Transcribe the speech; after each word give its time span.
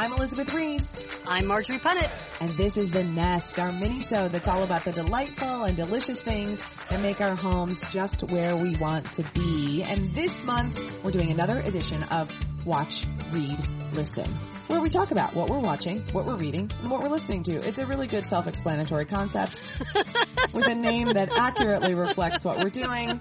I'm 0.00 0.14
Elizabeth 0.14 0.54
Ries. 0.54 1.04
I'm 1.26 1.46
Marjorie 1.46 1.78
Punnett. 1.78 2.10
And 2.40 2.56
this 2.56 2.78
is 2.78 2.90
The 2.90 3.04
Nest, 3.04 3.60
our 3.60 3.70
mini-show 3.70 4.28
that's 4.28 4.48
all 4.48 4.62
about 4.62 4.86
the 4.86 4.92
delightful 4.92 5.64
and 5.64 5.76
delicious 5.76 6.18
things 6.18 6.58
that 6.88 7.02
make 7.02 7.20
our 7.20 7.36
homes 7.36 7.84
just 7.90 8.22
where 8.30 8.56
we 8.56 8.76
want 8.76 9.12
to 9.12 9.24
be. 9.34 9.82
And 9.82 10.14
this 10.14 10.42
month, 10.42 10.80
we're 11.04 11.10
doing 11.10 11.30
another 11.30 11.60
edition 11.60 12.02
of 12.04 12.34
Watch, 12.64 13.04
Read, 13.30 13.58
Listen, 13.92 14.24
where 14.68 14.80
we 14.80 14.88
talk 14.88 15.10
about 15.10 15.34
what 15.34 15.50
we're 15.50 15.58
watching, 15.58 16.00
what 16.12 16.24
we're 16.24 16.38
reading, 16.38 16.70
and 16.80 16.90
what 16.90 17.02
we're 17.02 17.10
listening 17.10 17.42
to. 17.42 17.56
It's 17.68 17.78
a 17.78 17.84
really 17.84 18.06
good 18.06 18.26
self-explanatory 18.26 19.04
concept 19.04 19.60
with 20.54 20.66
a 20.66 20.74
name 20.74 21.08
that 21.08 21.30
accurately 21.36 21.92
reflects 21.92 22.42
what 22.42 22.56
we're 22.56 22.70
doing. 22.70 23.20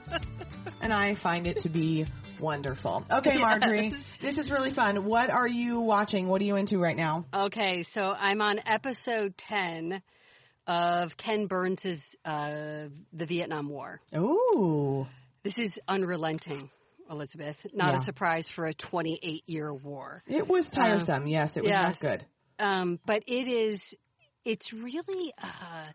And 0.80 0.94
I 0.94 1.16
find 1.16 1.46
it 1.46 1.60
to 1.60 1.70
be 1.70 2.06
Wonderful. 2.40 3.06
Okay, 3.12 3.38
Marjorie, 3.40 3.90
yes. 3.90 4.18
this 4.20 4.38
is 4.38 4.52
really 4.52 4.72
fun. 4.72 5.06
What 5.06 5.30
are 5.30 5.48
you 5.48 5.82
watching? 5.82 6.28
What 6.28 6.42
are 6.42 6.46
you 6.46 6.56
into 6.56 6.80
right 6.80 6.96
now? 6.96 7.26
Okay, 7.34 7.84
so 7.84 8.02
I'm 8.18 8.42
on 8.42 8.60
episode 8.66 9.38
10 9.38 10.02
of 10.68 11.18
Ken 11.18 11.48
Burns's 11.48 12.16
uh, 12.24 12.86
The 13.14 13.26
Vietnam 13.26 13.70
War. 13.70 14.00
Ooh. 14.16 15.08
This 15.44 15.58
is 15.58 15.80
unrelenting. 15.88 16.70
Elizabeth, 17.10 17.66
not 17.74 17.90
yeah. 17.90 17.96
a 17.96 18.00
surprise 18.00 18.50
for 18.50 18.66
a 18.66 18.74
28 18.74 19.44
year 19.48 19.74
war. 19.74 20.22
It 20.28 20.48
was 20.48 20.70
tiresome. 20.70 21.26
yes, 21.26 21.58
it 21.58 21.64
was 21.64 21.72
yes. 21.72 22.04
not 22.04 22.12
good. 22.12 22.26
Um, 22.60 23.00
but 23.06 23.24
it 23.26 23.48
is, 23.48 23.96
it's 24.46 24.72
really, 24.72 25.34
uh, 25.42 25.88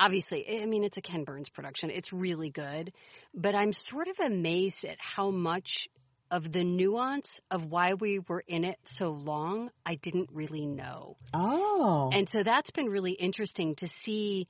obviously, 0.00 0.60
I 0.60 0.66
mean, 0.66 0.82
it's 0.82 0.96
a 0.96 1.02
Ken 1.02 1.24
Burns 1.24 1.48
production. 1.48 1.90
It's 1.90 2.12
really 2.12 2.50
good. 2.50 2.92
But 3.34 3.54
I'm 3.54 3.72
sort 3.72 4.08
of 4.08 4.18
amazed 4.18 4.84
at 4.86 4.96
how 4.98 5.30
much 5.30 5.86
of 6.30 6.50
the 6.50 6.64
nuance 6.64 7.40
of 7.50 7.66
why 7.66 7.94
we 7.94 8.20
were 8.20 8.42
in 8.46 8.64
it 8.64 8.78
so 8.84 9.10
long, 9.10 9.70
I 9.84 9.96
didn't 9.96 10.30
really 10.32 10.64
know. 10.64 11.16
Oh. 11.34 12.10
And 12.12 12.28
so 12.28 12.42
that's 12.42 12.70
been 12.70 12.86
really 12.86 13.12
interesting 13.12 13.74
to 13.76 13.88
see. 13.88 14.48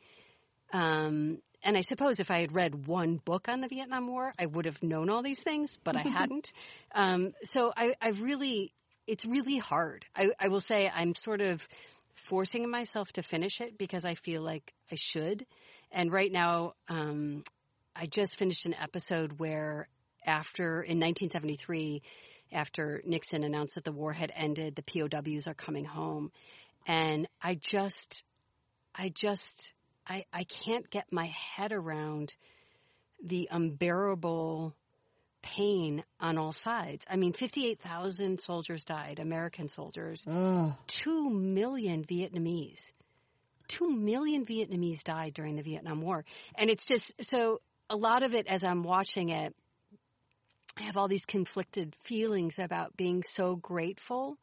Um, 0.73 1.39
and 1.63 1.77
I 1.77 1.81
suppose 1.81 2.21
if 2.21 2.31
I 2.31 2.41
had 2.41 2.55
read 2.55 2.87
one 2.87 3.17
book 3.17 3.49
on 3.49 3.61
the 3.61 3.69
Vietnam 3.69 4.07
War, 4.09 4.33
I 4.39 4.47
would 4.47 4.67
have 4.67 4.83
known 4.83 5.11
all 5.11 5.23
these 5.23 5.41
things, 5.41 5.79
but 5.83 5.97
I 5.97 6.03
hadn't. 6.09 6.53
Um, 6.95 7.31
so 7.43 7.73
I, 7.75 7.95
I 8.01 8.11
really, 8.11 8.73
it's 9.07 9.25
really 9.25 9.59
hard. 9.59 10.05
I, 10.15 10.29
I 10.39 10.49
will 10.49 10.61
say 10.61 10.91
I'm 10.95 11.15
sort 11.15 11.41
of 11.41 11.67
forcing 12.29 12.71
myself 12.71 13.13
to 13.13 13.23
finish 13.23 13.61
it 13.61 13.79
because 13.79 14.05
I 14.05 14.15
feel 14.15 14.43
like 14.43 14.73
I 14.91 14.95
should. 14.95 15.47
And 15.91 16.13
right 16.13 16.31
now, 16.31 16.75
um, 16.89 17.43
I 17.95 18.07
just 18.07 18.39
finished 18.39 18.67
an 18.67 18.75
episode 18.75 19.39
where 19.39 19.89
after, 20.25 20.83
in 20.83 20.99
1973, 20.99 22.03
after 22.53 23.03
Nixon 23.05 23.45
announced 23.45 23.77
that 23.77 23.85
the 23.85 23.93
war 23.93 24.13
had 24.13 24.33
ended, 24.35 24.77
the 24.77 24.83
POWs 24.83 25.47
are 25.47 25.55
coming 25.55 25.85
home. 25.85 26.31
And 26.87 27.29
I 27.43 27.55
just, 27.55 28.25
I 28.95 29.09
just, 29.09 29.73
I, 30.07 30.25
I 30.33 30.45
can't 30.45 30.89
get 30.91 31.13
my 31.13 31.33
head 31.57 31.73
around 31.73 32.35
the 33.23 33.49
unbearable 33.51 34.75
pain 35.43 36.05
on 36.21 36.39
all 36.39 36.53
sides. 36.53 37.07
I 37.09 37.17
mean, 37.17 37.33
58,000 37.33 38.39
soldiers 38.39 38.85
died, 38.85 39.19
American 39.19 39.69
soldiers. 39.69 40.25
Oh. 40.29 40.77
2 40.87 41.31
million 41.31 42.05
Vietnamese. 42.05 42.93
2 43.69 43.91
million 43.91 44.45
Vietnamese 44.45 45.05
died 45.05 45.35
during 45.35 45.57
the 45.57 45.63
Vietnam 45.63 46.01
War. 46.01 46.25
And 46.57 46.71
it's 46.71 46.87
just, 46.87 47.13
so 47.31 47.61
a 47.89 47.97
lot 47.97 48.23
of 48.23 48.35
it 48.35 48.47
as 48.47 48.65
I'm 48.65 48.83
watching 48.83 49.31
it, 49.31 49.55
I 50.77 50.83
have 50.83 50.97
all 50.97 51.09
these 51.09 51.25
conflicted 51.25 51.95
feelings 52.05 52.59
about 52.59 52.97
being 52.97 53.23
so 53.29 53.57
grateful 53.57 54.39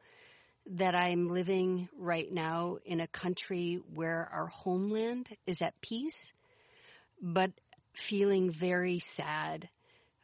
that 0.72 0.96
I'm 0.96 1.30
living 1.30 1.88
right 1.98 2.32
now 2.32 2.78
in 2.86 3.00
a 3.00 3.08
country 3.08 3.80
where 3.94 4.30
our 4.32 4.48
homeland 4.48 5.30
is 5.46 5.62
at 5.62 5.80
peace, 5.82 6.34
but 7.22 7.52
feeling 7.94 8.52
very 8.52 9.00
sad 9.00 9.70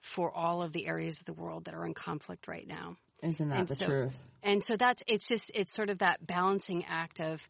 for 0.04 0.32
all 0.36 0.62
of 0.62 0.74
the 0.74 0.86
areas 0.86 1.20
of 1.20 1.26
the 1.26 1.34
world 1.34 1.66
that 1.66 1.74
are 1.74 1.86
in 1.86 1.94
conflict 1.94 2.48
right 2.48 2.68
now. 2.68 2.98
Isn't 3.24 3.50
that 3.50 3.60
and 3.60 3.68
the 3.68 3.76
so, 3.76 3.86
truth? 3.86 4.18
And 4.44 4.62
so 4.62 4.76
that's 4.76 5.02
it's 5.08 5.26
just 5.26 5.52
it's 5.56 5.74
sort 5.74 5.90
of 5.90 6.00
that 6.00 6.26
balancing 6.26 6.86
act 6.86 7.22
of, 7.22 7.42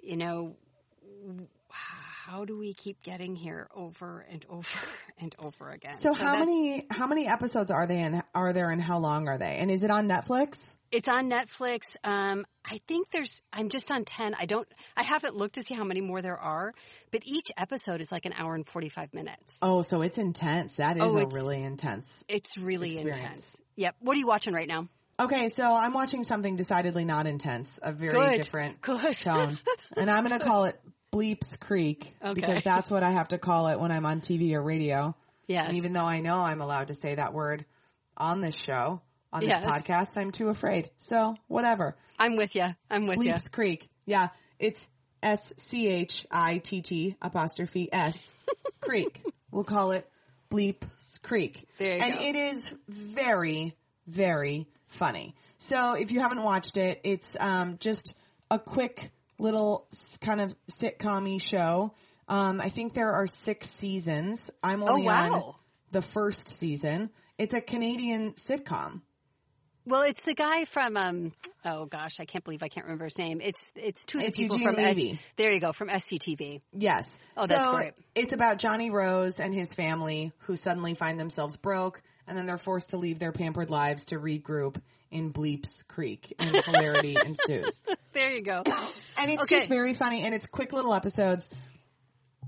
you 0.00 0.16
know, 0.16 0.56
how 1.68 2.44
do 2.44 2.56
we 2.56 2.72
keep 2.72 3.02
getting 3.02 3.34
here 3.34 3.68
over 3.74 4.24
and 4.30 4.46
over 4.48 4.68
and 5.18 5.34
over 5.40 5.70
again? 5.70 5.94
So, 5.94 6.14
so 6.14 6.22
how 6.22 6.38
many 6.38 6.86
how 6.90 7.08
many 7.08 7.26
episodes 7.26 7.72
are 7.72 7.86
they 7.86 7.98
in? 7.98 8.22
Are 8.32 8.52
there 8.52 8.70
and 8.70 8.80
how 8.80 8.98
long 8.98 9.28
are 9.28 9.38
they? 9.38 9.58
And 9.58 9.68
is 9.68 9.82
it 9.82 9.90
on 9.90 10.08
Netflix? 10.08 10.58
It's 10.92 11.08
on 11.08 11.30
Netflix. 11.30 11.96
Um, 12.04 12.44
I 12.64 12.80
think 12.86 13.10
there's. 13.10 13.42
I'm 13.52 13.70
just 13.70 13.90
on 13.90 14.04
ten. 14.04 14.34
I 14.38 14.44
don't. 14.44 14.68
I 14.96 15.02
haven't 15.04 15.34
looked 15.34 15.54
to 15.54 15.62
see 15.62 15.74
how 15.74 15.84
many 15.84 16.02
more 16.02 16.20
there 16.20 16.38
are, 16.38 16.74
but 17.10 17.22
each 17.24 17.50
episode 17.56 18.00
is 18.00 18.12
like 18.12 18.26
an 18.26 18.34
hour 18.36 18.54
and 18.54 18.66
forty 18.66 18.90
five 18.90 19.12
minutes. 19.14 19.58
Oh, 19.62 19.82
so 19.82 20.02
it's 20.02 20.18
intense. 20.18 20.74
That 20.74 20.98
is 20.98 21.02
oh, 21.02 21.18
a 21.18 21.26
really 21.26 21.62
intense. 21.62 22.24
It's 22.28 22.58
really 22.58 22.88
experience. 22.88 23.16
intense. 23.16 23.62
Yep. 23.76 23.96
What 24.00 24.16
are 24.16 24.20
you 24.20 24.26
watching 24.26 24.52
right 24.52 24.68
now? 24.68 24.88
Okay, 25.18 25.48
so 25.48 25.74
I'm 25.74 25.92
watching 25.92 26.24
something 26.24 26.56
decidedly 26.56 27.04
not 27.04 27.26
intense, 27.26 27.78
a 27.82 27.92
very 27.92 28.14
Good. 28.14 28.42
different 28.42 28.80
Good. 28.80 29.14
tone, 29.16 29.58
and 29.96 30.10
I'm 30.10 30.26
going 30.26 30.38
to 30.38 30.44
call 30.44 30.64
it 30.64 30.80
Bleeps 31.12 31.58
Creek 31.60 32.14
okay. 32.22 32.34
because 32.34 32.62
that's 32.62 32.90
what 32.90 33.02
I 33.02 33.10
have 33.10 33.28
to 33.28 33.38
call 33.38 33.68
it 33.68 33.78
when 33.78 33.92
I'm 33.92 34.06
on 34.06 34.20
TV 34.20 34.54
or 34.54 34.62
radio. 34.62 35.14
Yes. 35.46 35.68
And 35.68 35.76
even 35.76 35.92
though 35.92 36.06
I 36.06 36.20
know 36.20 36.36
I'm 36.36 36.60
allowed 36.60 36.88
to 36.88 36.94
say 36.94 37.14
that 37.14 37.34
word 37.34 37.64
on 38.16 38.40
this 38.40 38.56
show, 38.56 39.02
on 39.32 39.40
this 39.40 39.48
yes. 39.48 39.64
podcast, 39.64 40.18
I'm 40.18 40.30
too 40.30 40.48
afraid. 40.48 40.90
So 40.96 41.36
whatever. 41.48 41.96
I'm 42.18 42.36
with 42.36 42.54
you. 42.54 42.66
I'm 42.90 43.06
with 43.06 43.18
you. 43.18 43.32
Bleeps 43.32 43.50
Creek. 43.50 43.88
Yeah, 44.04 44.28
it's 44.58 44.86
S 45.22 45.52
C 45.56 45.88
H 45.88 46.26
I 46.30 46.58
T 46.58 46.82
T 46.82 47.16
apostrophe 47.22 47.88
S 47.92 48.30
Creek. 48.80 49.24
We'll 49.50 49.64
call 49.64 49.92
it 49.92 50.08
Bleeps 50.50 51.22
Creek. 51.22 51.66
And 51.78 52.14
go. 52.14 52.22
it 52.22 52.36
is 52.36 52.74
very, 52.88 53.74
very 54.06 54.66
funny. 54.88 55.34
So 55.58 55.94
if 55.94 56.10
you 56.10 56.20
haven't 56.20 56.42
watched 56.42 56.76
it, 56.76 57.00
it's 57.04 57.34
um, 57.38 57.78
just 57.78 58.14
a 58.50 58.58
quick 58.58 59.10
little 59.38 59.88
kind 60.20 60.40
of 60.40 60.54
sitcom 60.70 61.40
show. 61.40 61.94
Um, 62.28 62.60
I 62.60 62.68
think 62.68 62.94
there 62.94 63.12
are 63.12 63.26
six 63.26 63.70
seasons. 63.70 64.50
I'm 64.62 64.82
only 64.82 65.02
oh, 65.02 65.06
wow. 65.06 65.32
on 65.32 65.54
the 65.90 66.02
first 66.02 66.54
season. 66.54 67.10
It's 67.38 67.54
a 67.54 67.60
Canadian 67.60 68.32
sitcom. 68.32 69.02
Well, 69.84 70.02
it's 70.02 70.22
the 70.22 70.34
guy 70.34 70.64
from 70.66 70.96
um, 70.96 71.32
oh 71.64 71.86
gosh, 71.86 72.20
I 72.20 72.24
can't 72.24 72.44
believe 72.44 72.62
I 72.62 72.68
can't 72.68 72.86
remember 72.86 73.04
his 73.04 73.18
name. 73.18 73.40
It's 73.42 73.70
it's 73.74 74.04
two 74.06 74.18
of 74.18 74.22
the 74.24 74.28
It's 74.28 74.38
people 74.38 74.56
Eugene 74.58 74.74
from 74.74 74.84
Levy. 74.84 75.10
S- 75.12 75.18
there 75.36 75.52
you 75.52 75.60
go 75.60 75.72
from 75.72 75.88
SCTV. 75.88 76.60
Yes. 76.72 77.14
Oh, 77.36 77.46
that's 77.46 77.66
great. 77.66 77.92
It's 78.14 78.32
about 78.32 78.58
Johnny 78.58 78.90
Rose 78.90 79.40
and 79.40 79.52
his 79.54 79.74
family 79.74 80.32
who 80.40 80.54
suddenly 80.56 80.94
find 80.94 81.18
themselves 81.18 81.56
broke 81.56 82.00
and 82.28 82.38
then 82.38 82.46
they're 82.46 82.58
forced 82.58 82.90
to 82.90 82.96
leave 82.98 83.18
their 83.18 83.32
pampered 83.32 83.70
lives 83.70 84.04
to 84.06 84.16
regroup 84.20 84.76
in 85.10 85.32
Bleeps 85.32 85.86
Creek 85.88 86.32
and 86.38 86.54
hilarity 86.64 87.16
ensues. 87.24 87.82
There 88.12 88.30
you 88.30 88.42
go. 88.42 88.62
And 89.18 89.30
it's 89.30 89.42
Okay. 89.44 89.56
just 89.56 89.68
very 89.68 89.94
funny 89.94 90.22
and 90.22 90.32
it's 90.34 90.46
quick 90.46 90.72
little 90.72 90.94
episodes. 90.94 91.50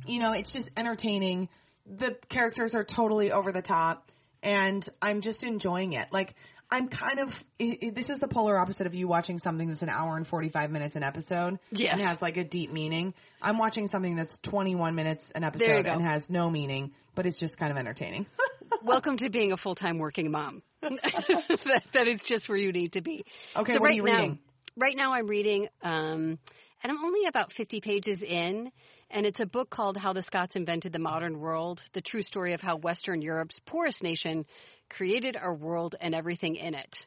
You 0.06 0.20
know, 0.20 0.32
it's 0.32 0.53
just 0.53 0.70
entertaining. 0.76 1.49
The 1.87 2.17
characters 2.29 2.75
are 2.75 2.85
totally 2.85 3.32
over 3.32 3.53
the 3.53 3.61
top 3.62 4.11
and 4.44 4.87
I'm 5.02 5.20
just 5.23 5.43
enjoying 5.43 5.94
it. 5.94 6.08
Like, 6.12 6.35
I'm 6.70 6.88
kind 6.88 7.19
of, 7.19 7.44
this 7.58 8.08
is 8.11 8.19
the 8.19 8.29
polar 8.29 8.58
opposite 8.58 8.87
of 8.87 8.94
you 8.94 9.08
watching 9.08 9.38
something 9.38 9.69
that's 9.69 9.82
an 9.82 9.88
hour 9.88 10.17
and 10.17 10.26
45 10.26 10.70
minutes 10.70 10.96
an 10.96 11.02
episode. 11.02 11.58
Yes. 11.73 11.94
And 11.94 12.02
has 12.02 12.23
like 12.23 12.37
a 12.37 12.44
deep 12.44 12.70
meaning. 12.70 13.14
I'm 13.43 13.58
watching 13.58 13.87
something 13.87 14.17
that's 14.17 14.38
21 14.38 14.94
minutes 14.94 15.31
an 15.32 15.44
episode 15.44 15.87
and 15.87 16.02
has 16.02 16.31
no 16.31 16.50
meaning, 16.50 16.93
but 17.14 17.26
it's 17.26 17.37
just 17.38 17.58
kind 17.58 17.73
of 17.73 17.79
entertaining. 17.79 18.26
Welcome 18.82 19.17
to 19.19 19.31
being 19.31 19.52
a 19.52 19.56
full 19.56 19.75
time 19.75 19.99
working 19.99 20.31
mom. 20.31 20.62
that, 20.82 21.82
that 21.93 22.08
is 22.08 22.25
just 22.25 22.49
where 22.49 22.58
you 22.58 22.73
need 22.73 22.93
to 22.93 23.00
be. 23.00 23.25
Okay, 23.56 23.73
So 23.73 23.81
what 23.81 23.87
are 23.87 23.88
right 23.88 23.97
you 23.97 24.02
now- 24.05 24.17
reading? 24.19 24.38
Right 24.76 24.97
now, 24.97 25.12
I'm 25.12 25.29
reading, 25.29 25.69
um, 25.82 26.37
and 26.82 26.90
I'm 26.90 27.05
only 27.05 27.26
about 27.26 27.52
50 27.52 27.81
pages 27.81 28.23
in, 28.23 28.73
And 29.14 29.26
it's 29.26 29.38
a 29.38 29.46
book 29.46 29.70
called 29.70 29.96
How 29.96 30.12
the 30.12 30.22
Scots 30.22 30.56
Invented 30.56 30.93
the 30.93 30.99
Modern 30.99 31.38
World, 31.38 31.81
the 31.93 32.00
true 32.00 32.20
story 32.20 32.52
of 32.52 32.61
how 32.61 32.76
Western 32.78 33.22
Europe's 33.22 33.61
poorest 33.61 34.02
nation 34.02 34.44
created 34.90 35.37
our 35.37 35.55
world 35.55 35.94
and 36.00 36.16
everything 36.16 36.56
in 36.56 36.75
it. 36.75 37.06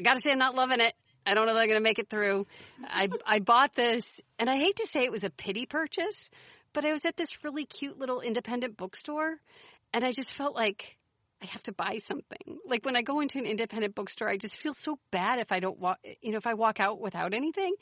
I 0.00 0.02
gotta 0.02 0.18
say, 0.18 0.32
I'm 0.32 0.38
not 0.40 0.56
loving 0.56 0.80
it. 0.80 0.94
I 1.24 1.34
don't 1.34 1.46
know 1.46 1.52
if 1.52 1.58
I'm 1.58 1.68
gonna 1.68 1.80
make 1.80 2.00
it 2.00 2.10
through. 2.10 2.48
I, 2.82 3.08
I 3.24 3.38
bought 3.38 3.72
this, 3.76 4.20
and 4.40 4.50
I 4.50 4.56
hate 4.56 4.74
to 4.76 4.86
say 4.90 5.04
it 5.04 5.12
was 5.12 5.22
a 5.22 5.30
pity 5.30 5.64
purchase, 5.64 6.28
but 6.72 6.84
I 6.84 6.90
was 6.90 7.04
at 7.04 7.16
this 7.16 7.44
really 7.44 7.66
cute 7.66 8.00
little 8.00 8.20
independent 8.20 8.76
bookstore, 8.76 9.36
and 9.94 10.02
I 10.02 10.10
just 10.10 10.32
felt 10.32 10.56
like 10.56 10.96
I 11.40 11.46
have 11.46 11.62
to 11.64 11.72
buy 11.72 11.98
something. 12.02 12.58
Like 12.66 12.84
when 12.84 12.96
I 12.96 13.02
go 13.02 13.20
into 13.20 13.38
an 13.38 13.46
independent 13.46 13.94
bookstore, 13.94 14.28
I 14.28 14.38
just 14.38 14.60
feel 14.60 14.74
so 14.74 14.98
bad 15.12 15.38
if 15.38 15.52
I 15.52 15.60
don't 15.60 15.78
walk, 15.78 15.98
you 16.20 16.32
know, 16.32 16.38
if 16.38 16.48
I 16.48 16.54
walk 16.54 16.80
out 16.80 17.00
without 17.00 17.32
anything. 17.32 17.74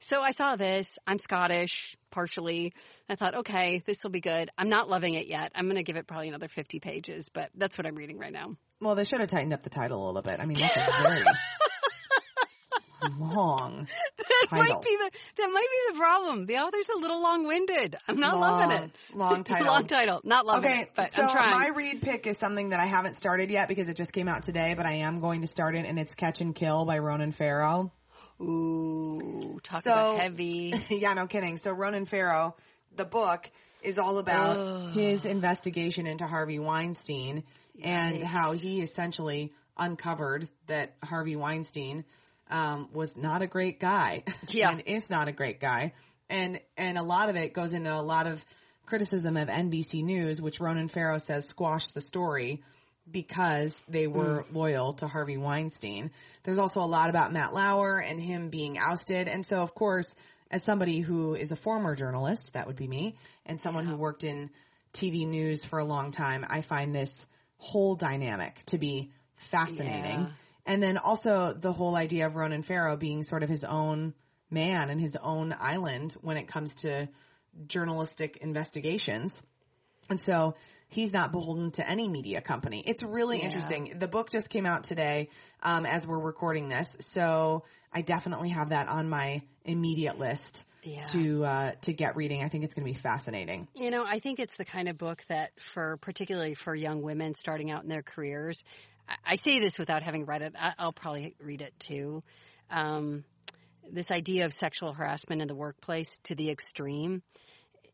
So 0.00 0.22
I 0.22 0.32
saw 0.32 0.56
this. 0.56 0.98
I'm 1.06 1.18
Scottish, 1.18 1.96
partially. 2.10 2.72
I 3.08 3.14
thought, 3.16 3.34
okay, 3.36 3.82
this 3.86 4.02
will 4.02 4.10
be 4.10 4.20
good. 4.20 4.50
I'm 4.58 4.68
not 4.68 4.88
loving 4.88 5.14
it 5.14 5.26
yet. 5.26 5.52
I'm 5.54 5.64
going 5.66 5.76
to 5.76 5.82
give 5.82 5.96
it 5.96 6.06
probably 6.06 6.28
another 6.28 6.48
50 6.48 6.80
pages, 6.80 7.28
but 7.32 7.50
that's 7.54 7.76
what 7.78 7.86
I'm 7.86 7.94
reading 7.96 8.18
right 8.18 8.32
now. 8.32 8.56
Well, 8.80 8.94
they 8.94 9.04
should 9.04 9.20
have 9.20 9.28
tightened 9.28 9.52
up 9.52 9.62
the 9.62 9.70
title 9.70 10.04
a 10.04 10.06
little 10.06 10.22
bit. 10.22 10.40
I 10.40 10.46
mean, 10.46 10.56
this 10.58 10.70
is 10.70 10.96
very 11.02 11.22
long. 13.18 13.88
That 14.18 14.46
title. 14.50 14.74
might 14.74 14.82
be 14.82 14.96
the 14.96 15.10
that 15.38 15.50
might 15.52 15.66
be 15.70 15.92
the 15.92 15.98
problem. 15.98 16.46
The 16.46 16.58
author's 16.58 16.88
a 16.94 16.98
little 16.98 17.22
long-winded. 17.22 17.96
I'm 18.08 18.16
not 18.16 18.38
loving 18.38 18.70
it. 18.84 18.90
long 19.14 19.42
title. 19.44 19.66
long 19.66 19.86
title. 19.86 20.20
Not 20.24 20.46
loving 20.46 20.70
Okay, 20.70 20.80
it, 20.82 20.90
but 20.94 21.10
so 21.16 21.22
I'm 21.22 21.30
trying. 21.30 21.50
my 21.52 21.68
read 21.74 22.02
pick 22.02 22.26
is 22.26 22.36
something 22.38 22.70
that 22.70 22.80
I 22.80 22.86
haven't 22.86 23.14
started 23.16 23.50
yet 23.50 23.68
because 23.68 23.88
it 23.88 23.96
just 23.96 24.12
came 24.12 24.28
out 24.28 24.42
today, 24.42 24.74
but 24.74 24.86
I 24.86 24.96
am 24.96 25.20
going 25.20 25.40
to 25.40 25.46
start 25.46 25.74
it, 25.76 25.86
and 25.86 25.98
it's 25.98 26.14
Catch 26.14 26.40
and 26.42 26.54
Kill 26.54 26.84
by 26.84 26.98
Ronan 26.98 27.32
Farrow. 27.32 27.90
Ooh, 28.40 29.58
talk 29.62 29.82
So- 29.82 29.90
about 29.90 30.20
heavy. 30.20 30.72
yeah, 30.90 31.14
no 31.14 31.26
kidding. 31.26 31.56
So 31.56 31.70
Ronan 31.72 32.04
Farrow, 32.06 32.56
the 32.96 33.04
book 33.04 33.50
is 33.82 33.98
all 33.98 34.18
about 34.18 34.92
his 34.92 35.24
investigation 35.24 36.06
into 36.06 36.26
Harvey 36.26 36.58
Weinstein 36.58 37.44
and 37.82 38.22
how 38.22 38.52
he 38.52 38.82
essentially 38.82 39.52
uncovered 39.78 40.48
that 40.66 40.94
Harvey 41.02 41.36
Weinstein 41.36 42.04
um, 42.50 42.88
was 42.92 43.16
not 43.16 43.42
a 43.42 43.46
great 43.46 43.80
guy. 43.80 44.24
Yeah. 44.50 44.70
and 44.72 44.82
is 44.86 45.08
not 45.08 45.28
a 45.28 45.32
great 45.32 45.60
guy. 45.60 45.92
And 46.28 46.60
and 46.76 46.98
a 46.98 47.02
lot 47.02 47.28
of 47.28 47.36
it 47.36 47.52
goes 47.54 47.72
into 47.72 47.92
a 47.92 48.02
lot 48.02 48.26
of 48.26 48.44
criticism 48.86 49.36
of 49.36 49.48
NBC 49.48 50.02
News, 50.04 50.42
which 50.42 50.60
Ronan 50.60 50.88
Farrow 50.88 51.18
says 51.18 51.46
squashed 51.46 51.94
the 51.94 52.00
story 52.00 52.62
because 53.10 53.80
they 53.88 54.06
were 54.06 54.44
mm. 54.44 54.54
loyal 54.54 54.92
to 54.94 55.06
Harvey 55.06 55.36
Weinstein. 55.36 56.10
There's 56.42 56.58
also 56.58 56.80
a 56.80 56.86
lot 56.86 57.10
about 57.10 57.32
Matt 57.32 57.52
Lauer 57.52 57.98
and 58.00 58.20
him 58.20 58.48
being 58.48 58.78
ousted. 58.78 59.28
And 59.28 59.44
so, 59.44 59.56
of 59.56 59.74
course, 59.74 60.14
as 60.50 60.64
somebody 60.64 61.00
who 61.00 61.34
is 61.34 61.52
a 61.52 61.56
former 61.56 61.94
journalist, 61.94 62.54
that 62.54 62.66
would 62.66 62.76
be 62.76 62.88
me, 62.88 63.16
and 63.46 63.60
someone 63.60 63.86
who 63.86 63.96
worked 63.96 64.24
in 64.24 64.50
TV 64.92 65.26
news 65.26 65.64
for 65.64 65.78
a 65.78 65.84
long 65.84 66.10
time, 66.10 66.44
I 66.48 66.62
find 66.62 66.94
this 66.94 67.26
whole 67.58 67.94
dynamic 67.94 68.64
to 68.66 68.78
be 68.78 69.10
fascinating. 69.36 70.20
Yeah. 70.20 70.30
And 70.66 70.82
then 70.82 70.98
also 70.98 71.52
the 71.52 71.72
whole 71.72 71.96
idea 71.96 72.26
of 72.26 72.34
Ronan 72.34 72.62
Farrow 72.62 72.96
being 72.96 73.22
sort 73.22 73.42
of 73.42 73.48
his 73.48 73.64
own 73.64 74.14
man 74.50 74.90
and 74.90 75.00
his 75.00 75.16
own 75.16 75.54
island 75.58 76.14
when 76.20 76.36
it 76.36 76.48
comes 76.48 76.74
to 76.76 77.08
journalistic 77.66 78.38
investigations. 78.38 79.40
And 80.08 80.20
so 80.20 80.54
he's 80.90 81.12
not 81.12 81.32
beholden 81.32 81.70
to 81.72 81.88
any 81.88 82.08
media 82.08 82.40
company. 82.40 82.82
It's 82.86 83.02
really 83.02 83.38
Yeah. 83.38 83.46
interesting. 83.46 83.98
The 83.98 84.08
book 84.08 84.30
just 84.30 84.50
came 84.50 84.66
out 84.66 84.84
today 84.84 85.28
um, 85.62 85.86
as 85.86 86.06
we're 86.06 86.18
recording 86.18 86.68
this, 86.68 86.96
so 87.00 87.64
I 87.92 88.02
definitely 88.02 88.50
have 88.50 88.70
that 88.70 88.88
on 88.88 89.08
my 89.08 89.42
immediate 89.64 90.18
list 90.18 90.64
Yeah. 90.82 91.02
to 91.12 91.44
uh, 91.44 91.72
to 91.82 91.92
get 91.92 92.16
reading. 92.16 92.42
I 92.42 92.48
think 92.48 92.64
it's 92.64 92.74
going 92.74 92.86
to 92.86 92.92
be 92.92 92.98
fascinating. 92.98 93.68
You 93.74 93.90
know, 93.90 94.04
I 94.06 94.18
think 94.20 94.38
it's 94.38 94.56
the 94.56 94.64
kind 94.64 94.88
of 94.88 94.96
book 94.98 95.22
that 95.28 95.50
for 95.60 95.96
particularly 95.98 96.54
for 96.54 96.74
young 96.74 97.02
women 97.02 97.34
starting 97.34 97.70
out 97.70 97.82
in 97.82 97.88
their 97.88 98.02
careers, 98.02 98.64
I, 99.08 99.16
I 99.32 99.34
say 99.36 99.60
this 99.60 99.78
without 99.78 100.02
having 100.02 100.24
read 100.24 100.42
it. 100.42 100.54
I, 100.58 100.72
I'll 100.78 100.92
probably 100.92 101.34
read 101.40 101.62
it 101.62 101.74
too. 101.78 102.22
Um, 102.70 103.24
this 103.92 104.10
idea 104.10 104.44
of 104.44 104.54
sexual 104.54 104.92
harassment 104.92 105.42
in 105.42 105.48
the 105.48 105.54
workplace 105.54 106.18
to 106.24 106.34
the 106.34 106.50
extreme, 106.50 107.22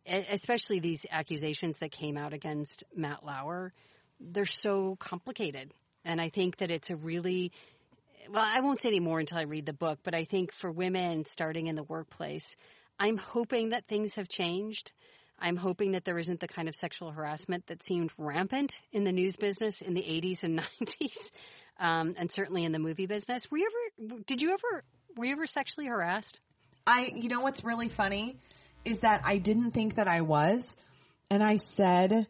especially 0.07 0.81
these 0.81 1.07
accusations 1.11 1.79
that 1.79 1.91
came 1.91 2.17
out 2.17 2.33
against 2.33 2.85
Matt 2.95 3.25
Lauer, 3.25 3.73
they're 4.21 4.47
so 4.47 4.97
complicated. 4.97 5.73
And 6.05 6.21
I 6.21 6.29
think 6.29 6.59
that 6.59 6.71
it's 6.71 6.91
a 6.91 6.97
really 6.97 7.53
well, 8.29 8.45
I 8.45 8.61
won't 8.61 8.81
say 8.81 8.89
any 8.89 9.01
more 9.01 9.21
until 9.21 9.39
I 9.39 9.43
read 9.43 9.67
the 9.67 9.73
book, 9.73 10.01
but 10.03 10.15
I 10.15 10.25
think 10.25 10.53
for 10.53 10.71
women 10.71 11.25
starting 11.27 11.69
in 11.69 11.77
the 11.77 11.83
workplace, 11.83 12.57
I'm 12.99 13.17
hoping 13.17 13.71
that 13.71 13.87
things 13.87 14.17
have 14.17 14.29
changed. 14.29 14.93
I'm 15.39 15.57
hoping 15.57 15.93
that 15.93 16.05
there 16.05 16.19
isn't 16.19 16.41
the 16.41 16.49
kind 16.49 16.69
of 16.69 16.75
sexual 16.75 17.11
harassment 17.11 17.67
that 17.67 17.85
seemed 17.85 18.11
rampant 18.17 18.81
in 18.91 19.05
the 19.05 19.13
news 19.13 19.37
business 19.37 19.81
in 19.81 19.95
the 19.95 20.03
80s 20.03 20.43
and 20.43 20.61
90s, 20.81 21.31
um, 21.79 22.15
and 22.17 22.33
certainly 22.33 22.65
in 22.65 22.73
the 22.73 22.79
movie 22.79 23.07
business. 23.07 23.43
Were 23.51 23.59
you 23.59 23.69
ever? 23.71 24.23
Did 24.27 24.41
you 24.43 24.51
ever? 24.53 24.83
Were 25.17 25.27
you 25.27 25.33
ever 25.33 25.47
sexually 25.47 25.89
harassed? 25.89 26.41
I, 26.87 27.13
you 27.15 27.29
know 27.29 27.41
what's 27.41 27.65
really 27.65 27.89
funny 27.89 28.37
is 28.87 28.99
that 28.99 29.23
I 29.25 29.39
didn't 29.39 29.73
think 29.73 29.97
that 29.97 30.09
I 30.09 30.21
was, 30.23 30.69
and 31.31 31.43
I 31.43 31.57
said 31.57 32.27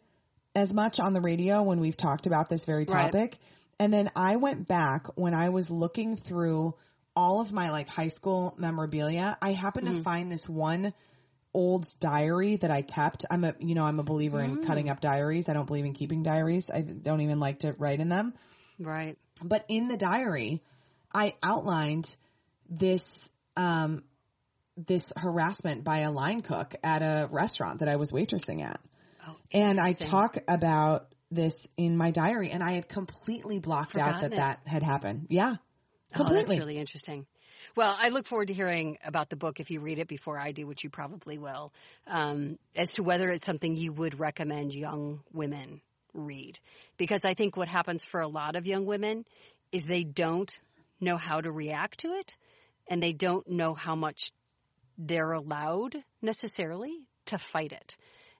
as 0.55 0.73
much 0.73 0.99
on 0.99 1.13
the 1.13 1.21
radio 1.21 1.61
when 1.61 1.79
we've 1.79 1.97
talked 1.97 2.25
about 2.25 2.49
this 2.49 2.65
very 2.65 2.85
Right. 2.89 3.11
topic. 3.11 3.37
And 3.79 3.93
then 3.93 4.09
I 4.15 4.37
went 4.37 4.67
back 4.67 5.05
when 5.15 5.35
I 5.35 5.49
was 5.49 5.69
looking 5.69 6.17
through 6.17 6.73
all 7.15 7.41
of 7.41 7.51
my 7.51 7.69
like 7.69 7.87
high 7.87 8.07
school 8.07 8.55
memorabilia. 8.57 9.37
I 9.41 9.53
happened 9.53 9.87
to 9.87 10.01
find 10.01 10.31
this 10.31 10.49
one 10.49 10.93
old 11.53 11.87
diary 11.99 12.57
that 12.57 12.71
I 12.71 12.81
kept. 12.81 13.25
I'm 13.29 13.43
a, 13.43 13.53
you 13.59 13.75
know, 13.75 13.83
I'm 13.83 13.99
a 13.99 14.03
believer 14.03 14.41
in 14.41 14.63
cutting 14.63 14.89
up 14.89 14.99
diaries. 14.99 15.49
I 15.49 15.53
don't 15.53 15.65
believe 15.65 15.85
in 15.85 15.93
keeping 15.93 16.23
diaries. 16.23 16.69
I 16.73 16.81
don't 16.81 17.21
even 17.21 17.39
like 17.39 17.59
to 17.59 17.73
write 17.77 17.99
in 17.99 18.09
them. 18.09 18.33
Right. 18.79 19.17
But 19.43 19.65
in 19.67 19.87
the 19.87 19.97
diary, 19.97 20.63
I 21.13 21.35
outlined 21.43 22.15
this 22.69 23.29
um, 23.55 24.03
this 24.77 25.11
harassment 25.17 25.83
by 25.83 25.99
a 25.99 26.11
line 26.11 26.41
cook 26.41 26.75
at 26.83 27.01
a 27.01 27.27
restaurant 27.31 27.79
that 27.79 27.89
I 27.89 27.95
was 27.95 28.11
waitressing 28.11 28.63
at, 28.63 28.79
Oh, 29.27 29.35
and 29.51 29.79
I 29.79 29.91
talk 29.91 30.37
about 30.47 31.13
this 31.29 31.67
in 31.75 31.97
my 31.97 32.11
diary, 32.11 32.51
and 32.51 32.63
I 32.63 32.73
had 32.73 32.87
completely 32.87 33.59
blocked 33.59 33.97
out 33.97 34.21
that 34.21 34.31
it. 34.31 34.35
that 34.37 34.61
had 34.65 34.83
happened. 34.83 35.27
Yeah, 35.29 35.55
Oh, 36.15 36.23
that's 36.23 36.29
completely. 36.29 36.59
really 36.59 36.77
interesting. 36.77 37.25
Well, 37.75 37.95
I 37.99 38.09
look 38.09 38.25
forward 38.27 38.47
to 38.47 38.53
hearing 38.53 38.97
about 39.03 39.29
the 39.29 39.35
book 39.35 39.59
if 39.59 39.69
you 39.69 39.81
read 39.81 39.99
it 39.99 40.07
before 40.07 40.39
I 40.39 40.51
do, 40.51 40.65
which 40.65 40.83
you 40.83 40.89
probably 40.89 41.37
will, 41.37 41.73
um, 42.05 42.57
as 42.75 42.93
to 42.93 43.03
whether 43.03 43.29
it's 43.29 43.45
something 43.45 43.75
you 43.75 43.91
would 43.93 44.19
recommend 44.19 44.73
young 44.73 45.21
women 45.33 45.81
read. 46.13 46.59
Because 46.97 47.25
I 47.25 47.33
think 47.33 47.57
what 47.57 47.67
happens 47.67 48.05
for 48.05 48.21
a 48.21 48.27
lot 48.27 48.55
of 48.55 48.65
young 48.65 48.85
women 48.85 49.25
is 49.71 49.85
they 49.85 50.03
don't 50.03 50.51
know 51.01 51.17
how 51.17 51.41
to 51.41 51.51
react 51.51 51.99
to 51.99 52.13
it 52.13 52.35
and 52.89 53.03
they 53.03 53.13
don't 53.13 53.47
know 53.49 53.73
how 53.73 53.95
much 53.95 54.31
they're 54.97 55.31
allowed 55.33 55.95
necessarily 56.21 56.97
to 57.27 57.37
fight 57.37 57.71
it. 57.71 57.95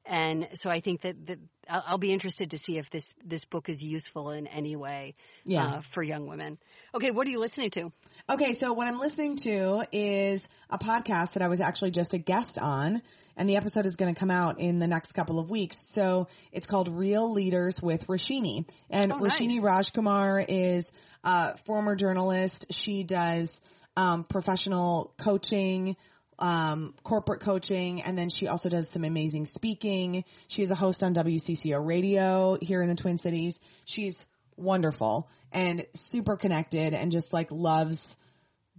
And 0.10 0.48
so 0.54 0.70
I 0.70 0.80
think 0.80 1.02
that, 1.02 1.26
that 1.26 1.40
I'll 1.70 1.98
be 1.98 2.14
interested 2.14 2.52
to 2.52 2.58
see 2.58 2.78
if 2.78 2.90
this, 2.90 3.14
this 3.26 3.44
book 3.44 3.68
is 3.68 3.82
useful 3.82 4.32
in 4.32 4.48
any 4.48 4.78
way 4.78 5.16
Yeah. 5.44 5.66
uh, 5.66 5.82
for 5.82 6.02
young 6.02 6.28
women. 6.28 6.58
Okay, 6.96 7.12
what 7.12 7.28
are 7.28 7.30
you 7.30 7.42
listening 7.42 7.72
to? 7.72 7.92
Okay, 8.30 8.54
so 8.54 8.72
what 8.72 8.88
I'm 8.88 9.00
listening 9.00 9.36
to 9.44 9.84
is 9.92 10.48
a 10.70 10.78
podcast 10.78 11.34
that 11.34 11.44
I 11.44 11.50
was 11.50 11.60
actually 11.60 11.92
just 11.92 12.14
a 12.14 12.18
guest 12.20 12.58
on, 12.58 13.02
and 13.36 13.50
the 13.50 13.58
episode 13.58 13.86
is 13.86 13.98
going 13.98 14.14
to 14.14 14.18
come 14.18 14.32
out 14.32 14.62
in 14.62 14.80
the 14.80 14.88
next 14.88 15.12
couple 15.12 15.40
of 15.40 15.50
weeks. 15.50 15.78
So 15.78 16.30
it's 16.54 16.68
called 16.68 16.88
Real 16.88 17.34
Leaders 17.34 17.82
with 17.82 18.08
Rashini. 18.08 18.66
And 18.90 19.12
Oh, 19.12 19.18
nice. 19.18 19.42
Rashini 19.42 19.60
Rajkumar 19.60 20.46
is 20.48 20.90
a 21.26 21.58
former 21.66 21.96
journalist. 21.98 22.68
She 22.72 23.04
does 23.04 23.60
um, 23.98 24.24
professional 24.24 25.14
coaching, 25.18 25.98
um, 26.40 26.94
corporate 27.04 27.42
coaching, 27.42 28.02
and 28.02 28.18
then 28.18 28.30
she 28.30 28.48
also 28.48 28.70
does 28.70 28.90
some 28.90 29.04
amazing 29.04 29.46
speaking. 29.46 30.24
She 30.48 30.62
is 30.64 30.72
a 30.72 30.76
host 30.76 31.04
on 31.04 31.14
WCCO 31.14 31.84
radio 31.86 32.58
here 32.62 32.82
in 32.82 32.88
the 32.88 32.96
Twin 32.96 33.18
Cities. 33.18 33.60
She's 33.86 34.26
wonderful 34.56 35.30
and 35.52 35.86
super 35.94 36.36
connected 36.36 36.94
and 36.94 37.12
just 37.12 37.32
like 37.34 37.52
loves 37.52 38.18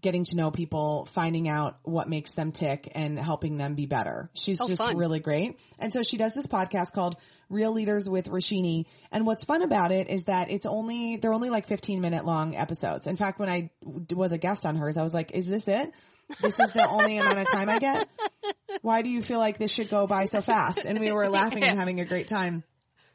getting 0.00 0.22
to 0.22 0.36
know 0.36 0.50
people, 0.52 1.06
finding 1.12 1.48
out 1.48 1.76
what 1.82 2.08
makes 2.08 2.30
them 2.32 2.52
tick 2.52 2.88
and 2.94 3.18
helping 3.18 3.56
them 3.58 3.74
be 3.74 3.86
better. 3.86 4.30
She's 4.32 4.60
Oh, 4.60 4.68
just 4.68 4.84
fun. 4.84 4.96
really 4.96 5.18
great. 5.18 5.58
And 5.80 5.92
so 5.92 6.04
she 6.04 6.16
does 6.16 6.34
this 6.34 6.46
podcast 6.46 6.92
called 6.92 7.16
Real 7.48 7.72
Leaders 7.72 8.08
with 8.08 8.28
Rashini. 8.28 8.84
And 9.10 9.26
what's 9.26 9.42
fun 9.42 9.62
about 9.62 9.90
it 9.90 10.08
is 10.08 10.24
that 10.24 10.52
it's 10.52 10.66
only, 10.66 11.16
they're 11.16 11.32
only 11.32 11.50
like 11.50 11.66
15 11.66 12.00
minute 12.00 12.24
long 12.24 12.54
episodes. 12.54 13.08
In 13.08 13.16
fact, 13.16 13.40
when 13.40 13.48
I 13.50 13.70
was 14.14 14.30
a 14.30 14.38
guest 14.38 14.66
on 14.66 14.76
hers, 14.76 14.96
I 14.96 15.02
was 15.02 15.12
like, 15.14 15.32
is 15.32 15.48
this 15.48 15.66
it? 15.66 15.90
This 16.40 16.60
is 16.60 16.72
the 16.72 16.86
only 16.88 17.18
amount 17.18 17.38
of 17.38 17.48
time 17.48 17.68
I 17.68 17.78
get? 17.78 18.08
Why 18.82 19.02
do 19.02 19.10
you 19.10 19.22
feel 19.22 19.38
like 19.38 19.58
this 19.58 19.72
should 19.72 19.88
go 19.88 20.06
by 20.06 20.26
so 20.26 20.40
fast? 20.40 20.84
And 20.84 20.98
we 21.00 21.10
were 21.12 21.28
laughing 21.30 21.64
and 21.64 21.78
having 21.78 22.00
a 22.00 22.04
great 22.04 22.28
time 22.28 22.64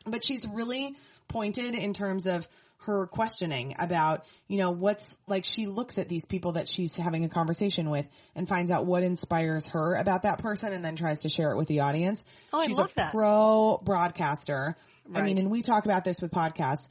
but 0.05 0.23
she's 0.23 0.45
really 0.47 0.95
pointed 1.27 1.75
in 1.75 1.93
terms 1.93 2.25
of 2.25 2.47
her 2.79 3.07
questioning 3.07 3.75
about, 3.79 4.25
you 4.47 4.57
know, 4.57 4.71
what's 4.71 5.17
like 5.25 5.45
she 5.45 5.67
looks 5.67 5.97
at 5.97 6.09
these 6.09 6.25
people 6.25 6.53
that 6.53 6.67
she's 6.67 6.95
having 6.95 7.23
a 7.23 7.29
conversation 7.29 7.89
with 7.89 8.05
and 8.35 8.47
finds 8.47 8.71
out 8.71 8.85
what 8.85 9.03
inspires 9.03 9.67
her 9.67 9.95
about 9.95 10.23
that 10.23 10.39
person 10.39 10.73
and 10.73 10.83
then 10.83 10.95
tries 10.97 11.21
to 11.21 11.29
share 11.29 11.51
it 11.51 11.57
with 11.57 11.69
the 11.69 11.79
audience. 11.79 12.25
Oh, 12.51 12.59
I 12.59 12.67
she's 12.67 12.75
love 12.75 12.91
a 12.91 12.95
that. 12.95 13.11
pro 13.13 13.79
broadcaster. 13.81 14.75
I 15.13 15.21
mean, 15.21 15.37
and 15.37 15.49
we 15.49 15.61
talk 15.61 15.85
about 15.85 16.03
this 16.03 16.21
with 16.21 16.31
podcasts. 16.31 16.87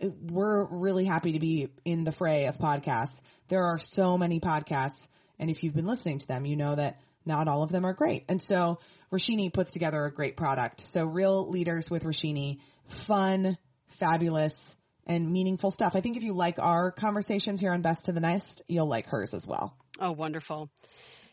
We're 0.00 0.64
really 0.64 1.04
happy 1.04 1.32
to 1.32 1.40
be 1.40 1.68
in 1.84 2.04
the 2.04 2.12
fray 2.12 2.46
of 2.46 2.58
podcasts. 2.58 3.20
There 3.48 3.64
are 3.64 3.78
so 3.78 4.16
many 4.18 4.40
podcasts, 4.40 5.08
and 5.42 5.50
if 5.50 5.64
you've 5.64 5.74
been 5.74 5.86
listening 5.86 6.18
to 6.18 6.26
them, 6.28 6.46
you 6.46 6.54
know 6.54 6.76
that 6.76 7.00
not 7.26 7.48
all 7.48 7.64
of 7.64 7.72
them 7.72 7.84
are 7.84 7.92
great. 7.92 8.24
And 8.28 8.40
so 8.40 8.78
Rashini 9.12 9.52
puts 9.52 9.72
together 9.72 10.04
a 10.04 10.12
great 10.12 10.36
product. 10.36 10.86
So 10.86 11.04
real 11.04 11.50
leaders 11.50 11.90
with 11.90 12.04
Rashini, 12.04 12.60
fun, 12.86 13.58
fabulous, 13.88 14.76
and 15.04 15.28
meaningful 15.28 15.72
stuff. 15.72 15.96
I 15.96 16.00
think 16.00 16.16
if 16.16 16.22
you 16.22 16.32
like 16.32 16.60
our 16.60 16.92
conversations 16.92 17.60
here 17.60 17.72
on 17.72 17.82
Best 17.82 18.04
to 18.04 18.12
the 18.12 18.20
Nest, 18.20 18.62
you'll 18.68 18.86
like 18.86 19.06
hers 19.06 19.34
as 19.34 19.44
well. 19.44 19.76
Oh, 19.98 20.12
wonderful. 20.12 20.70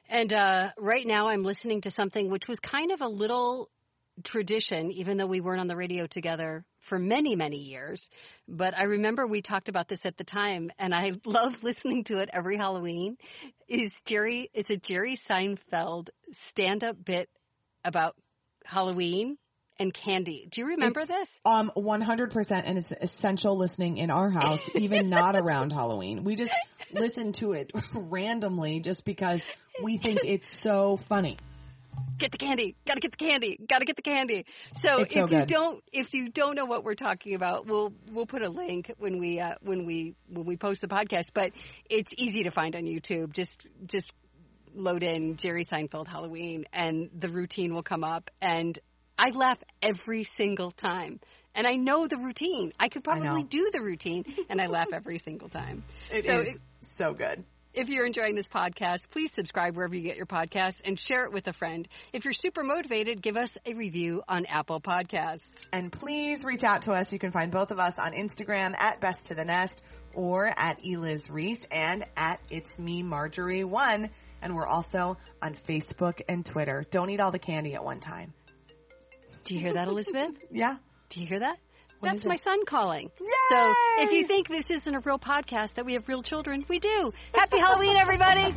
And 0.10 0.34
uh, 0.34 0.72
right 0.80 1.06
now 1.06 1.28
I'm 1.28 1.44
listening 1.44 1.82
to 1.82 1.92
something 1.92 2.32
which 2.32 2.48
was 2.48 2.60
kind 2.60 2.92
of 2.92 3.02
a 3.02 3.08
little 3.08 3.70
tradition, 4.24 4.92
even 4.92 5.18
though 5.18 5.28
we 5.28 5.42
weren't 5.42 5.60
on 5.60 5.68
the 5.68 5.76
radio 5.76 6.08
together 6.08 6.66
for 6.80 7.00
many, 7.00 7.36
many 7.36 7.58
years. 7.58 8.10
But 8.48 8.78
I 8.78 8.84
remember 8.84 9.28
we 9.28 9.42
talked 9.42 9.70
about 9.70 9.88
this 9.88 10.06
at 10.06 10.18
the 10.18 10.24
time, 10.24 10.72
and 10.80 10.94
I 10.94 11.14
love 11.26 11.64
listening 11.64 12.04
to 12.06 12.20
it 12.20 12.30
every 12.32 12.58
Halloween. 12.58 13.18
Is 13.68 13.98
Jerry? 14.06 14.50
It's 14.54 14.70
a 14.70 14.78
Jerry 14.78 15.16
Seinfeld 15.16 16.10
stand-up 16.32 17.04
bit 17.04 17.30
about 17.84 18.16
Halloween 18.66 19.38
and 19.80 19.94
candy. 19.94 20.48
Do 20.50 20.62
you 20.62 20.68
remember 20.68 21.06
this? 21.06 21.40
Um, 21.46 21.72
100% 21.76 22.62
and 22.66 22.78
it's 22.78 22.92
essential 22.92 23.58
listening 23.58 23.98
in 23.98 24.12
our 24.12 24.30
house, 24.30 24.70
even 24.76 25.10
not 25.10 25.36
around 25.36 25.72
Halloween. 25.72 26.24
We 26.24 26.36
just 26.36 26.54
listen 26.94 27.32
to 27.34 27.54
it 27.54 27.72
randomly 27.94 28.82
just 28.82 29.06
because 29.06 29.48
we 29.82 29.98
think 29.98 30.20
it's 30.24 30.58
so 30.58 30.98
funny. 30.98 31.38
Get 32.20 32.32
the 32.32 32.38
candy 32.38 32.76
gotta 32.86 33.00
get 33.00 33.12
the 33.12 33.18
candy 33.18 33.58
gotta 33.68 33.86
get 33.86 33.96
the 33.96 34.02
candy 34.02 34.46
so 34.80 35.00
It's 35.00 35.16
if 35.16 35.20
so 35.20 35.20
you 35.22 35.40
good. 35.40 35.48
don't 35.48 35.84
if 35.92 36.14
you 36.14 36.30
don't 36.30 36.56
know 36.56 36.66
what 36.66 36.84
we're 36.84 36.96
talking 36.96 37.34
about 37.36 37.66
we'll 37.66 37.94
we'll 38.12 38.26
put 38.26 38.42
a 38.42 38.50
link 38.50 38.92
when 38.98 39.20
we 39.20 39.40
uh, 39.40 39.56
when 39.62 39.86
we 39.86 40.16
when 40.30 40.46
we 40.46 40.58
post 40.58 40.82
the 40.82 40.88
podcast 40.88 41.32
but 41.34 41.52
it's 41.90 42.14
easy 42.18 42.44
to 42.44 42.52
find 42.52 42.76
on 42.76 42.84
youtube 42.84 43.32
just 43.34 43.66
just 43.86 44.14
load 44.76 45.02
in 45.04 45.38
jerry 45.38 45.64
seinfeld 45.64 46.08
halloween 46.08 46.66
and 46.74 47.10
the 47.18 47.30
routine 47.30 47.74
will 47.74 47.84
come 47.84 48.04
up 48.04 48.30
and 48.42 48.78
i 49.18 49.32
laugh 49.32 49.58
every 49.82 50.24
single 50.24 50.72
time 50.72 51.20
and 51.56 51.68
I 51.68 51.76
know 51.76 52.08
the 52.08 52.18
routine. 52.18 52.74
I 52.80 52.90
could 52.90 53.04
probably 53.04 53.42
know. 53.42 53.48
do 53.50 53.70
the 53.74 53.82
routine, 53.82 54.24
and 54.50 54.62
I 54.62 54.68
laugh 54.68 54.90
every 54.94 55.18
single 55.18 55.50
time. 55.50 55.84
It 56.12 56.24
so 56.24 56.42
is 56.42 56.58
so 56.82 57.14
good. 57.14 57.44
If 57.80 57.88
you're 57.88 58.06
enjoying 58.06 58.36
this 58.36 58.50
podcast, 58.50 59.10
please 59.10 59.34
subscribe 59.34 59.78
wherever 59.78 59.96
you 59.96 60.02
get 60.02 60.18
your 60.18 60.26
podcasts 60.26 60.82
and 60.84 61.00
share 61.00 61.24
it 61.24 61.32
with 61.32 61.48
a 61.48 61.54
friend. 61.54 61.88
If 62.12 62.26
you're 62.26 62.34
super 62.34 62.62
motivated, 62.62 63.22
give 63.22 63.38
us 63.38 63.58
a 63.66 63.74
review 63.74 64.22
on 64.28 64.46
Apple 64.48 64.82
Podcasts. 64.82 65.70
And 65.72 65.90
please 65.90 66.44
reach 66.44 66.66
out 66.66 66.82
to 66.84 66.92
us. 66.92 67.14
You 67.14 67.20
can 67.20 67.32
find 67.32 67.52
both 67.52 67.72
of 67.72 67.80
us 67.80 67.98
on 67.98 68.12
Instagram 68.12 68.74
at 68.78 69.00
Best 69.00 69.28
to 69.28 69.34
the 69.34 69.46
Nest 69.46 69.82
or 70.14 70.48
at 70.48 70.80
Eliz 70.86 71.30
Reese 71.30 71.66
and 71.72 72.04
at 72.18 72.42
It's 72.50 72.78
Me 72.78 73.02
Marjorie 73.02 73.64
One. 73.64 74.10
And 74.42 74.56
we're 74.56 74.68
also 74.68 75.18
on 75.42 75.54
Facebook 75.54 76.20
and 76.28 76.46
Twitter. 76.46 76.86
Don't 76.92 77.10
eat 77.10 77.22
all 77.22 77.32
the 77.32 77.40
candy 77.40 77.76
at 77.76 77.84
one 77.84 78.02
time. 78.02 78.34
Do 79.46 79.54
you 79.54 79.62
hear 79.62 79.74
that, 79.74 79.88
Elizabeth? 79.88 80.32
Yeah. 80.52 80.76
Do 81.08 81.22
you 81.22 81.28
hear 81.28 81.40
that? 81.40 81.58
What 82.00 82.12
That's 82.12 82.22
is 82.22 82.26
it? 82.26 82.30
my 82.30 82.38
son 82.38 82.66
calling. 82.66 83.12
So 83.50 83.74
if 83.98 84.12
you 84.12 84.26
think 84.26 84.48
this 84.48 84.72
isn't 84.72 84.96
a 84.96 85.02
real 85.02 85.20
podcast 85.20 85.74
that 85.74 85.86
we 85.86 85.94
have 85.94 86.08
real 86.08 86.24
children, 86.24 86.64
we 86.70 86.80
do. 86.80 87.12
Happy 87.34 87.60
Halloween, 87.60 87.98
everybody! 87.98 88.56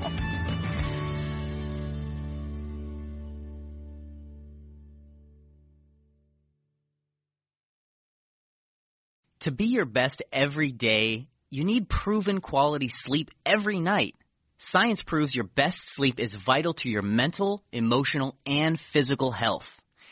To 9.41 9.51
be 9.51 9.65
your 9.65 9.87
best 9.87 10.23
every 10.33 10.71
day, 10.71 11.27
you 11.51 11.65
need 11.65 11.89
proven 11.89 12.41
quality 12.41 12.87
sleep 12.87 13.33
every 13.45 13.81
night. 13.81 14.15
Science 14.59 15.03
proves 15.03 15.35
your 15.35 15.47
best 15.47 15.93
sleep 15.93 16.21
is 16.21 16.37
vital 16.37 16.75
to 16.75 16.89
your 16.89 17.03
mental, 17.03 17.65
emotional, 17.73 18.37
and 18.47 18.79
physical 18.79 19.33
health. 19.33 19.82